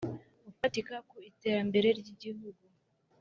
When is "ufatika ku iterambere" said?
0.49-1.87